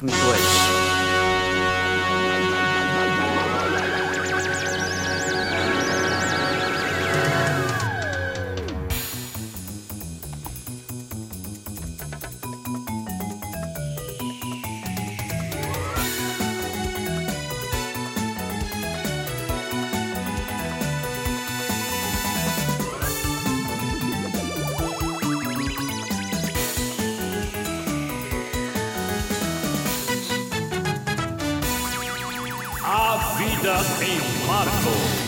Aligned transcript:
comigo 0.00 0.16
hoje. 0.30 0.79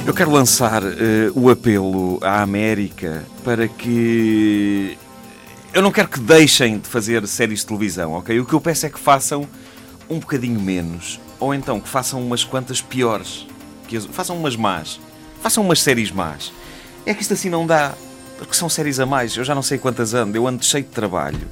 Eu 0.05 0.13
quero 0.13 0.33
lançar 0.33 0.83
uh, 0.83 0.89
o 1.35 1.49
apelo 1.49 2.19
à 2.23 2.43
América 2.43 3.25
para 3.45 3.69
que. 3.69 4.99
Eu 5.73 5.81
não 5.81 5.93
quero 5.93 6.09
que 6.09 6.19
deixem 6.19 6.79
de 6.79 6.89
fazer 6.89 7.27
séries 7.27 7.61
de 7.61 7.67
televisão, 7.67 8.13
ok? 8.13 8.39
O 8.41 8.45
que 8.45 8.53
eu 8.53 8.61
peço 8.61 8.85
é 8.85 8.91
que 8.91 8.99
façam 8.99 9.49
um 10.11 10.19
bocadinho 10.19 10.61
menos. 10.61 11.21
Ou 11.39 11.55
então 11.55 11.81
que 11.81 11.89
façam 11.89 12.21
umas 12.21 12.45
quantas 12.45 12.81
piores. 12.81 13.47
Que 13.87 13.99
façam 14.01 14.37
umas 14.37 14.57
más. 14.57 15.01
Façam 15.41 15.65
umas 15.65 15.81
séries 15.81 16.11
más. 16.11 16.53
É 17.07 17.15
que 17.15 17.23
isto 17.23 17.35
assim 17.35 17.49
não 17.49 17.67
dá. 17.67 17.95
Porque 18.39 18.55
são 18.55 18.69
séries 18.69 18.99
a 18.99 19.07
mais. 19.07 19.37
Eu 19.37 19.45
já 19.45 19.55
não 19.55 19.63
sei 19.63 19.79
quantas 19.79 20.15
ando. 20.15 20.37
Eu 20.37 20.47
ando 20.49 20.65
cheio 20.65 20.85
de 20.85 20.91
trabalho. 20.91 21.49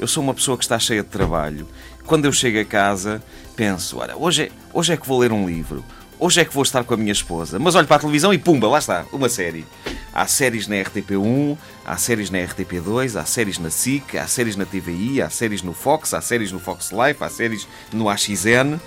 Eu 0.00 0.08
sou 0.08 0.22
uma 0.22 0.34
pessoa 0.34 0.56
que 0.56 0.64
está 0.64 0.78
cheia 0.78 1.02
de 1.02 1.10
trabalho. 1.10 1.68
Quando 2.06 2.24
eu 2.24 2.32
chego 2.32 2.58
a 2.58 2.64
casa, 2.64 3.22
penso: 3.54 3.98
olha, 3.98 4.16
hoje 4.16 4.44
é, 4.44 4.50
hoje 4.72 4.94
é 4.94 4.96
que 4.96 5.06
vou 5.06 5.18
ler 5.18 5.32
um 5.32 5.46
livro 5.46 5.84
hoje 6.20 6.40
é 6.40 6.44
que 6.44 6.54
vou 6.54 6.62
estar 6.62 6.84
com 6.84 6.94
a 6.94 6.96
minha 6.96 7.12
esposa. 7.12 7.58
Mas 7.58 7.74
olho 7.74 7.86
para 7.86 7.96
a 7.96 8.00
televisão 8.00 8.32
e 8.32 8.38
pumba, 8.38 8.68
lá 8.68 8.78
está, 8.78 9.04
uma 9.12 9.28
série. 9.28 9.66
Há 10.12 10.26
séries 10.26 10.68
na 10.68 10.76
RTP1, 10.76 11.56
há 11.84 11.96
séries 11.96 12.30
na 12.30 12.38
RTP2, 12.38 13.18
há 13.18 13.24
séries 13.24 13.58
na 13.58 13.70
SIC, 13.70 14.18
há 14.18 14.26
séries 14.26 14.56
na 14.56 14.66
TVI, 14.66 15.22
há 15.22 15.30
séries 15.30 15.62
no 15.62 15.72
Fox, 15.72 16.12
há 16.14 16.20
séries 16.20 16.52
no 16.52 16.60
Fox 16.60 16.90
Life, 16.90 17.24
há 17.24 17.28
séries 17.28 17.66
no 17.92 18.08
AXN. 18.08 18.78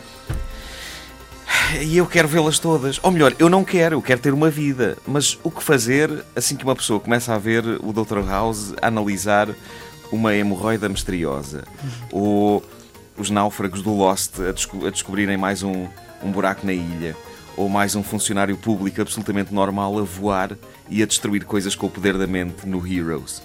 E 1.82 1.98
eu 1.98 2.06
quero 2.06 2.28
vê-las 2.28 2.60
todas. 2.60 3.00
Ou 3.02 3.12
melhor, 3.12 3.34
eu 3.40 3.50
não 3.50 3.64
quero, 3.64 3.96
eu 3.96 4.02
quero 4.02 4.22
ter 4.22 4.34
uma 4.34 4.50
vida. 4.50 4.98
Mas 5.08 5.40
o 5.44 5.50
que 5.50 5.64
fazer 5.64 6.24
assim 6.36 6.56
que 6.56 6.64
uma 6.64 6.76
pessoa 6.76 7.00
começa 7.00 7.34
a 7.34 7.38
ver 7.38 7.64
o 7.82 7.92
Dr. 7.92 8.20
House 8.28 8.74
a 8.82 8.88
analisar 8.88 9.50
uma 10.12 10.36
hemorroida 10.36 10.88
misteriosa? 10.88 11.64
Ou 12.12 12.64
os 13.18 13.30
náufragos 13.30 13.82
do 13.82 13.96
Lost 13.96 14.40
a, 14.40 14.52
desco 14.52 14.86
a 14.86 14.90
descobrirem 14.90 15.38
mais 15.38 15.64
um, 15.64 15.88
um 16.24 16.32
buraco 16.32 16.66
na 16.66 16.74
ilha, 16.74 17.16
ou 17.56 17.70
mais 17.70 17.96
um 17.96 18.04
funcionário 18.04 18.58
público 18.58 19.02
absolutamente 19.02 19.54
normal 19.54 20.00
a 20.00 20.02
voar 20.02 20.58
e 20.90 21.04
a 21.04 21.06
destruir 21.06 21.46
coisas 21.46 21.76
com 21.76 21.88
o 21.88 21.90
poder 21.90 22.18
da 22.18 22.28
mente 22.28 22.68
no 22.68 22.86
Heroes. 22.86 23.42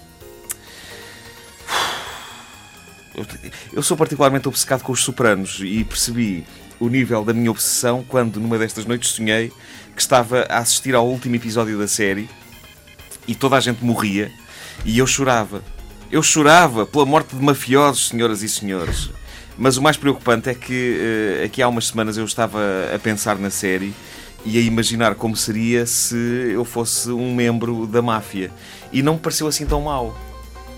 Eu 3.73 3.83
sou 3.83 3.97
particularmente 3.97 4.47
obcecado 4.47 4.83
com 4.83 4.91
os 4.91 5.03
Sopranos 5.03 5.59
e 5.61 5.83
percebi 5.83 6.45
o 6.79 6.87
nível 6.87 7.23
da 7.25 7.33
minha 7.33 7.51
obsessão 7.51 8.03
quando, 8.07 8.39
numa 8.39 8.57
destas 8.57 8.85
noites, 8.85 9.09
sonhei 9.09 9.51
que 9.93 10.01
estava 10.01 10.45
a 10.49 10.59
assistir 10.59 10.95
ao 10.95 11.07
último 11.07 11.35
episódio 11.35 11.77
da 11.77 11.87
série 11.87 12.29
e 13.27 13.35
toda 13.35 13.57
a 13.57 13.59
gente 13.59 13.83
morria 13.83 14.31
e 14.85 14.97
eu 14.97 15.05
chorava. 15.05 15.61
Eu 16.11 16.23
chorava 16.23 16.85
pela 16.85 17.05
morte 17.05 17.35
de 17.35 17.43
mafiosos, 17.43 18.07
senhoras 18.07 18.41
e 18.41 18.49
senhores. 18.49 19.09
Mas 19.59 19.75
o 19.75 19.81
mais 19.81 19.97
preocupante 19.97 20.49
é 20.49 20.55
que 20.55 21.41
aqui 21.43 21.61
há 21.61 21.67
umas 21.67 21.87
semanas 21.87 22.17
eu 22.17 22.23
estava 22.23 22.59
a 22.95 22.97
pensar 22.97 23.37
na 23.37 23.49
série 23.49 23.93
e 24.45 24.57
a 24.57 24.61
imaginar 24.61 25.15
como 25.15 25.35
seria 25.35 25.85
se 25.85 26.15
eu 26.15 26.63
fosse 26.63 27.11
um 27.11 27.35
membro 27.35 27.85
da 27.85 28.01
máfia. 28.01 28.51
E 28.93 29.03
não 29.03 29.15
me 29.15 29.19
pareceu 29.19 29.47
assim 29.47 29.65
tão 29.65 29.81
mal 29.81 30.17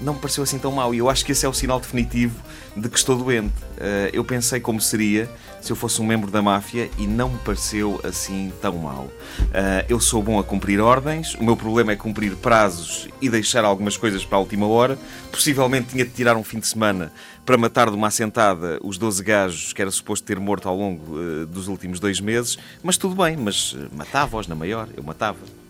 não 0.01 0.13
me 0.13 0.19
pareceu 0.19 0.44
assim 0.44 0.57
tão 0.57 0.72
mal. 0.72 0.94
E 0.94 0.97
eu 0.97 1.09
acho 1.09 1.25
que 1.25 1.31
esse 1.31 1.45
é 1.45 1.50
o 1.50 1.53
sinal 1.53 1.79
definitivo 1.79 2.35
de 2.75 2.89
que 2.89 2.97
estou 2.97 3.16
doente. 3.16 3.53
Uh, 3.78 4.09
eu 4.12 4.23
pensei 4.23 4.59
como 4.59 4.81
seria 4.81 5.29
se 5.62 5.72
eu 5.72 5.75
fosse 5.75 6.01
um 6.01 6.06
membro 6.06 6.31
da 6.31 6.41
máfia 6.41 6.89
e 6.97 7.06
não 7.06 7.29
me 7.29 7.38
pareceu 7.39 8.00
assim 8.03 8.51
tão 8.62 8.78
mal. 8.78 9.03
Uh, 9.03 9.85
eu 9.88 10.00
sou 10.00 10.22
bom 10.23 10.39
a 10.39 10.44
cumprir 10.44 10.79
ordens, 10.79 11.35
o 11.35 11.44
meu 11.44 11.56
problema 11.56 11.91
é 11.91 11.95
cumprir 11.95 12.35
prazos 12.35 13.07
e 13.22 13.29
deixar 13.29 13.63
algumas 13.63 13.95
coisas 13.95 14.25
para 14.25 14.38
a 14.38 14.41
última 14.41 14.67
hora. 14.67 14.97
Possivelmente 15.31 15.89
tinha 15.89 16.03
de 16.03 16.12
tirar 16.12 16.35
um 16.35 16.44
fim 16.44 16.59
de 16.59 16.68
semana 16.68 17.12
para 17.45 17.57
matar 17.57 17.89
de 17.89 17.95
uma 17.95 18.07
assentada 18.07 18.79
os 18.83 18.97
12 18.97 19.23
gajos 19.23 19.73
que 19.73 19.81
era 19.81 19.91
suposto 19.91 20.25
ter 20.25 20.39
morto 20.39 20.68
ao 20.68 20.75
longo 20.75 21.18
uh, 21.18 21.45
dos 21.45 21.68
últimos 21.68 22.00
dois 22.00 22.19
meses, 22.19 22.57
mas 22.81 22.97
tudo 22.97 23.16
bem, 23.16 23.38
mas 23.38 23.75
matava-os 23.95 24.47
na 24.47 24.56
maior, 24.56 24.88
eu 24.95 25.03
matava. 25.03 25.60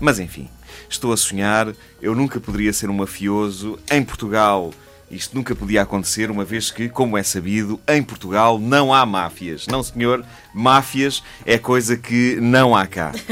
Mas 0.00 0.18
enfim, 0.18 0.48
estou 0.88 1.12
a 1.12 1.16
sonhar, 1.16 1.72
eu 2.00 2.14
nunca 2.14 2.40
poderia 2.40 2.72
ser 2.72 2.88
um 2.88 2.94
mafioso. 2.94 3.78
Em 3.90 4.02
Portugal, 4.02 4.72
isto 5.10 5.36
nunca 5.36 5.54
podia 5.54 5.82
acontecer, 5.82 6.30
uma 6.30 6.44
vez 6.44 6.70
que, 6.70 6.88
como 6.88 7.18
é 7.18 7.22
sabido, 7.22 7.78
em 7.86 8.02
Portugal 8.02 8.58
não 8.58 8.94
há 8.94 9.04
máfias. 9.04 9.66
Não, 9.66 9.82
senhor, 9.82 10.24
máfias 10.54 11.22
é 11.44 11.58
coisa 11.58 11.96
que 11.96 12.36
não 12.40 12.74
há 12.74 12.86
cá. 12.86 13.12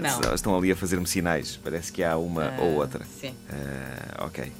Não. 0.00 0.34
Estão 0.34 0.56
ali 0.56 0.72
a 0.72 0.76
fazer-me 0.76 1.06
sinais. 1.06 1.58
Parece 1.62 1.92
que 1.92 2.02
há 2.02 2.16
uma 2.16 2.48
uh, 2.48 2.62
ou 2.62 2.74
outra. 2.76 3.04
Sim. 3.20 3.34
Uh, 3.48 4.24
ok. 4.24 4.44
Uh, 4.44 4.52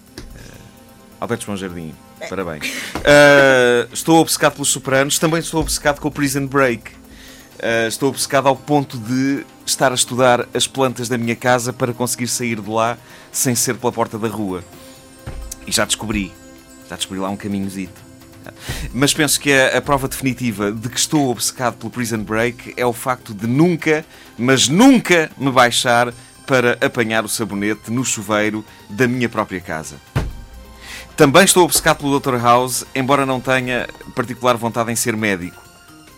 Alberto 1.21 1.45
João 1.45 1.57
Jardim, 1.57 1.93
parabéns. 2.29 2.69
Uh, 2.97 3.93
estou 3.93 4.21
obcecado 4.21 4.53
pelos 4.53 4.69
Sopranos, 4.69 5.19
também 5.19 5.41
estou 5.41 5.61
obcecado 5.61 6.01
com 6.01 6.09
o 6.09 6.11
Prison 6.11 6.47
Break. 6.47 6.93
Uh, 7.59 7.89
estou 7.89 8.09
obcecado 8.09 8.47
ao 8.47 8.55
ponto 8.55 8.97
de 8.97 9.45
estar 9.67 9.91
a 9.91 9.95
estudar 9.95 10.49
as 10.55 10.67
plantas 10.67 11.09
da 11.09 11.19
minha 11.19 11.35
casa 11.35 11.73
para 11.73 11.93
conseguir 11.93 12.29
sair 12.29 12.61
de 12.61 12.71
lá 12.71 12.97
sem 13.33 13.55
ser 13.55 13.75
pela 13.75 13.93
porta 13.93 14.19
da 14.19 14.29
rua. 14.29 14.63
E 15.67 15.73
já 15.73 15.85
descobri. 15.85 16.33
Já 16.89 16.97
descobri 16.97 17.21
lá 17.21 17.29
um 17.29 17.37
caminhozito. 17.37 18.09
Mas 18.93 19.13
penso 19.13 19.41
que 19.41 19.53
a, 19.53 19.77
a, 19.77 19.81
prova 19.81 20.09
definitiva 20.09 20.73
de 20.73 20.89
que 20.89 20.99
estou 20.99 21.31
obcecado 21.31 21.77
pelo 21.77 21.91
Prison 21.91 22.23
Break 22.23 22.75
é 22.77 22.87
o 22.87 22.93
facto 22.93 23.35
de 23.35 23.47
nunca, 23.47 24.05
mas 24.39 24.69
nunca 24.69 25.31
me 25.37 25.51
baixar 25.51 26.13
para 26.47 26.79
apanhar 26.81 27.25
o 27.25 27.29
sabonete 27.29 27.91
no 27.91 28.05
chuveiro 28.05 28.65
da 28.89 29.07
minha 29.07 29.29
própria 29.29 29.61
casa. 29.61 29.97
Também 31.15 31.45
estou 31.45 31.65
obcecado 31.65 31.99
pelo 31.99 32.19
Dr. 32.19 32.37
House, 32.41 32.87
embora 32.95 33.27
não 33.27 33.41
tenha 33.41 33.89
particular 34.15 34.57
vontade 34.57 34.91
em 34.91 34.97
ser 34.97 35.17
médico. 35.17 35.61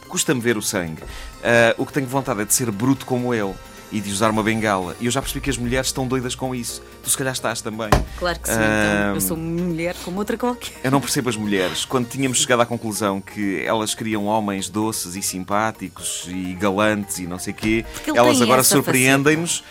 Custa-me 0.08 0.40
ver 0.40 0.56
o 0.56 0.62
sangue. 0.62 1.02
Uh, 1.40 1.82
o 1.82 1.86
que 1.86 1.92
tenho 1.92 2.06
vontade 2.06 2.40
é 2.42 2.44
de 2.44 2.52
ser 2.52 2.70
bruto 2.70 3.06
como 3.06 3.34
ele 3.34 3.54
e 3.92 4.00
de 4.00 4.10
usar 4.10 4.30
uma 4.30 4.42
bengala. 4.42 4.96
E 5.00 5.06
eu 5.06 5.10
já 5.10 5.20
percebi 5.20 5.40
que 5.40 5.50
as 5.50 5.58
mulheres 5.58 5.88
estão 5.88 6.06
doidas 6.06 6.34
com 6.34 6.54
isso. 6.54 6.82
Tu 7.02 7.10
se 7.10 7.16
calhar 7.16 7.32
estás 7.32 7.60
também. 7.60 7.88
Claro 8.18 8.38
que 8.38 8.48
sim. 8.48 8.54
Então, 8.54 9.14
eu 9.14 9.20
sou 9.20 9.36
mulher 9.36 9.96
como 10.04 10.18
outra 10.18 10.36
qualquer. 10.36 10.74
Eu 10.84 10.90
não 10.90 11.00
percebo 11.00 11.28
as 11.28 11.36
mulheres. 11.36 11.84
Quando 11.84 12.08
tínhamos 12.08 12.38
chegado 12.38 12.60
à 12.60 12.66
conclusão 12.66 13.20
que 13.20 13.62
elas 13.64 13.94
queriam 13.94 14.26
homens 14.26 14.68
doces 14.68 15.16
e 15.16 15.22
simpáticos 15.22 16.26
e 16.28 16.54
galantes 16.54 17.18
e 17.18 17.26
não 17.26 17.38
sei 17.38 17.52
quê, 17.52 17.84
elas 18.14 18.40
agora 18.40 18.62
surpreendem-nos 18.62 19.64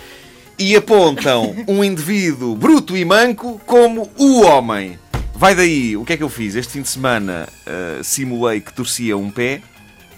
e 0.58 0.76
apontam 0.76 1.56
um 1.68 1.84
indivíduo 1.84 2.56
bruto 2.56 2.98
e 2.98 3.06
manco 3.06 3.62
como 3.66 4.12
o 4.18 4.42
homem. 4.42 5.00
Vai 5.34 5.56
daí, 5.56 5.96
o 5.96 6.04
que 6.04 6.14
é 6.14 6.18
que 6.18 6.24
eu 6.24 6.28
fiz? 6.28 6.56
Este 6.56 6.74
fim 6.74 6.82
de 6.82 6.90
semana 6.90 7.48
uh, 7.66 8.04
simulei 8.04 8.60
que 8.60 8.74
torcia 8.74 9.18
um 9.18 9.32
pé 9.32 9.62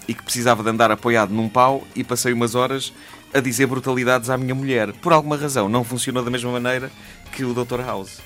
e 0.06 0.14
que 0.14 0.22
precisava 0.22 0.62
de 0.62 0.70
andar 0.70 0.90
apoiado 0.90 1.32
num 1.32 1.48
pau 1.48 1.86
e 1.94 2.02
passei 2.02 2.32
umas 2.32 2.54
horas 2.54 2.92
a 3.32 3.40
dizer 3.40 3.66
brutalidades 3.66 4.30
à 4.30 4.36
minha 4.36 4.54
mulher. 4.54 4.92
Por 4.94 5.12
alguma 5.12 5.36
razão, 5.36 5.68
não 5.68 5.84
funcionou 5.84 6.22
da 6.22 6.30
mesma 6.30 6.50
maneira 6.52 6.90
que 7.32 7.44
o 7.44 7.54
Dr. 7.54 7.80
House. 7.80 8.20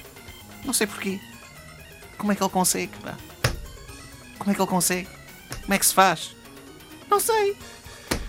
Não 0.65 0.73
sei 0.73 0.87
porquê. 0.87 1.21
Como 2.19 2.33
é 2.33 2.35
que 2.35 2.43
ele 2.43 2.51
consegue? 2.51 2.93
Pá? 3.03 3.15
Como 4.39 4.51
é 4.51 4.55
que 4.55 4.61
ele 4.61 4.69
consegue? 4.69 5.09
Como 5.63 5.75
é 5.75 5.79
que 5.79 5.87
se 5.87 5.95
faz? 5.95 6.35
Não 7.11 7.21
sei. 7.21 7.57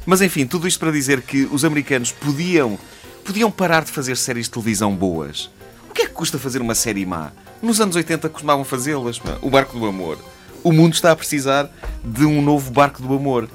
Mas 0.05 0.21
enfim, 0.21 0.45
tudo 0.45 0.67
isto 0.67 0.79
para 0.79 0.91
dizer 0.91 1.21
que 1.21 1.47
os 1.51 1.65
americanos 1.65 2.11
podiam, 2.11 2.77
podiam 3.25 3.51
parar 3.51 3.83
de 3.83 3.91
fazer 3.91 4.15
séries 4.15 4.45
de 4.45 4.51
televisão 4.51 4.95
boas. 4.95 5.49
O 5.89 5.93
que 5.93 6.03
é 6.03 6.05
que 6.05 6.13
custa 6.13 6.37
fazer 6.37 6.61
uma 6.61 6.75
série 6.75 7.05
má? 7.05 7.31
Nos 7.61 7.81
anos 7.81 7.95
80 7.95 8.29
costumavam 8.29 8.63
fazê-las. 8.63 9.19
O 9.41 9.49
Barco 9.49 9.77
do 9.77 9.85
Amor 9.85 10.17
o 10.63 10.71
mundo 10.71 10.93
está 10.93 11.11
a 11.11 11.15
precisar 11.15 11.69
de 12.03 12.25
um 12.25 12.41
novo 12.41 12.71
barco 12.71 13.01
do 13.01 13.13
amor. 13.13 13.49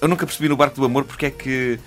Eu 0.00 0.08
nunca 0.08 0.26
percebi 0.26 0.48
no 0.48 0.56
barco 0.56 0.76
do 0.76 0.84
amor 0.84 1.04
porque 1.04 1.26
é 1.26 1.30
que 1.30 1.78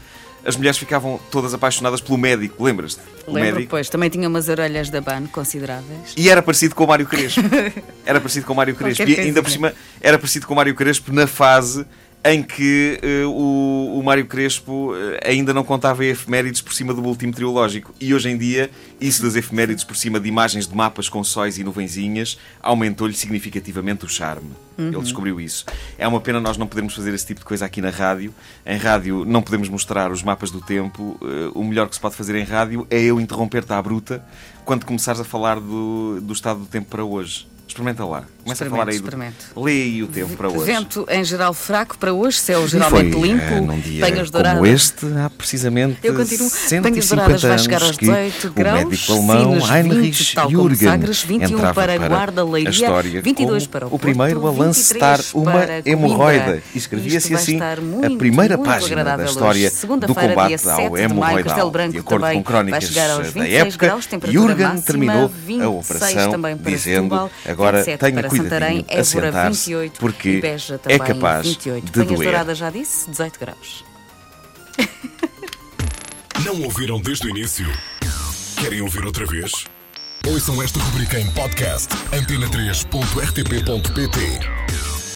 as 0.46 0.56
mulheres 0.56 0.78
ficavam 0.78 1.20
todas 1.32 1.54
apaixonadas 1.54 2.00
pelo 2.00 2.18
médico, 2.18 2.64
lembras-te? 2.64 3.02
Lembro, 3.28 3.56
médico. 3.56 3.72
pois, 3.72 3.90
também 3.90 4.10
tinha 4.10 4.30
umas 4.30 4.48
orelhas 4.48 4.90
da 4.90 5.02
ban 5.02 5.26
consideráveis. 5.26 6.14
E 6.16 6.30
era 6.30 6.42
parecido 6.42 6.76
com 6.76 6.84
o 6.84 6.88
Mário 6.88 7.08
Crespo. 7.08 7.42
Era 8.06 8.20
parecido 8.22 8.46
com 8.46 8.54
o 8.54 8.56
Mário 8.56 8.76
Crespo. 8.76 9.10
E 9.10 9.20
ainda 9.20 9.42
por 9.42 9.50
cima, 9.50 9.74
era 10.00 10.20
parecido 10.20 10.46
com 10.46 10.54
o 10.54 10.56
Mário 10.56 10.76
Crespo 10.76 11.12
na 11.12 11.26
fase 11.26 11.84
em 12.28 12.42
que 12.42 13.00
uh, 13.04 13.30
o, 13.30 14.00
o 14.00 14.04
Mário 14.04 14.26
Crespo 14.26 14.94
uh, 14.94 14.96
ainda 15.24 15.54
não 15.54 15.64
contava 15.64 16.04
efemérides 16.04 16.60
por 16.60 16.74
cima 16.74 16.92
do 16.92 17.04
último 17.04 17.32
triológico. 17.32 17.94
E 18.02 18.16
hoje 18.16 18.30
em 18.30 18.36
dia, 18.36 18.72
isso 19.00 19.22
das 19.22 19.36
efemérides 19.36 19.84
por 19.84 19.96
cima 19.96 20.20
de 20.20 20.28
imagens 20.28 20.68
de 20.68 20.76
mapas 20.76 21.08
com 21.08 21.24
sóis 21.24 21.60
e 21.60 21.64
nuvenzinhas 21.64 22.40
aumentou-lhe 22.64 23.14
significativamente 23.14 24.06
o 24.06 24.10
charme. 24.10 24.50
Uhum. 24.76 24.88
Ele 24.88 25.02
descobriu 25.02 25.40
isso. 25.40 25.66
É 26.00 26.08
uma 26.08 26.20
pena 26.20 26.40
nós 26.40 26.58
não 26.58 26.66
podermos 26.66 26.96
fazer 26.96 27.14
esse 27.14 27.28
tipo 27.28 27.42
de 27.42 27.46
coisa 27.46 27.64
aqui 27.64 27.80
na 27.80 27.92
rádio. 27.92 28.34
Em 28.66 28.78
rádio 28.78 29.24
não 29.24 29.44
podemos 29.44 29.70
mostrar 29.70 30.12
os 30.12 30.24
mapas 30.24 30.50
do 30.50 30.60
tempo. 30.60 31.20
Uh, 31.22 31.52
o 31.54 31.64
melhor 31.64 31.88
que 31.88 31.94
se 31.94 32.02
pode 32.02 32.16
fazer 32.16 32.36
em 32.36 32.44
rádio 32.44 32.88
é 32.90 33.00
eu 33.00 33.22
interromper-te 33.22 33.72
à 33.72 33.80
bruta 33.80 34.26
quando 34.66 34.84
começares 34.84 35.22
a 35.22 35.24
falar 35.24 35.60
do, 35.60 36.20
do 36.22 36.34
estado 36.34 36.62
do 36.62 36.66
tempo 36.66 36.88
para 36.90 37.04
hoje. 37.04 37.46
Experimenta 37.68 38.06
lá. 38.06 38.24
Começa 38.46 38.64
a 38.64 38.70
falar 38.70 38.90
aí. 38.90 39.00
Do... 39.00 39.10
Lê 39.60 39.72
aí 39.72 40.04
o 40.04 40.08
tempo 40.08 40.38
para 40.38 40.50
hoje. 40.50 40.66
Vento 40.66 41.04
em 41.10 41.24
geral 41.24 41.52
fraco 41.52 41.98
para 41.98 42.14
hoje, 42.14 42.38
céu 42.38 42.68
geralmente 42.68 43.12
foi, 43.12 43.22
limpo, 43.28 43.56
uh, 43.56 43.66
num 43.66 43.80
dia 43.80 44.06
penhas 44.06 44.30
douradas. 44.30 44.60
Como 44.60 44.72
este, 44.72 45.06
há 45.18 45.30
precisamente 45.32 45.98
Eu 46.04 46.14
continuo. 46.14 46.48
150 46.48 47.48
anos 47.48 47.64
chegar 47.64 47.82
aos 47.82 47.98
18 47.98 48.40
que 48.40 48.50
graus, 48.50 48.84
o 48.84 48.90
médico 48.90 49.12
alemão 49.14 49.58
Heinrich 49.76 50.36
Jürgen 50.48 50.90
Sagres, 50.90 51.24
21 51.24 51.74
para 51.74 51.98
Guarda 51.98 52.44
Leiria, 52.46 53.22
22 53.24 53.66
para 53.66 53.88
o, 53.88 53.90
Porto, 53.90 53.96
o 53.96 54.00
primeiro 54.00 54.48
a 54.48 54.52
lancetar 54.52 55.20
uma 55.34 55.64
hemorroida. 55.84 56.62
E 56.76 56.78
escrevia-se 56.78 57.34
assim 57.34 57.60
a 57.60 58.16
primeira 58.16 58.58
muito 58.58 58.70
página 58.70 59.04
da 59.04 59.26
história 59.26 59.72
do 59.72 60.14
combate 60.14 60.70
ao 60.70 60.96
hemorroidal. 60.96 61.72
De 61.90 61.98
acordo 61.98 62.28
com 62.32 62.44
crónicas 62.44 62.92
da 62.92 63.48
época, 63.48 63.98
Jürgen 64.30 64.82
terminou 64.82 65.32
a 65.64 65.70
operação 65.70 66.32
dizendo 66.64 67.32
agora 67.56 67.84
tenha 67.84 68.30
Santarém, 68.30 68.86
Évora 68.88 69.50
28 69.50 70.00
porque 70.00 70.30
e 70.30 70.42
Beja 70.42 70.78
também 70.78 70.96
é 70.96 71.00
capaz 71.00 71.48
28. 71.48 71.86
De 71.86 71.92
Penhas 71.92 72.08
doer. 72.08 72.24
Douradas 72.24 72.58
já 72.58 72.70
disse, 72.70 73.10
18 73.10 73.40
graus. 73.40 73.84
Não 76.44 76.62
ouviram 76.64 77.00
desde 77.00 77.28
o 77.28 77.30
início? 77.30 77.66
Querem 78.62 78.82
ouvir 78.82 79.06
outra 79.06 79.26
vez? 79.26 79.52
Ouçam 80.28 80.62
esta 80.62 80.80
rubrica 80.80 81.18
em 81.20 81.30
podcast 81.32 81.94
antena3.rtp.pt 82.12 84.65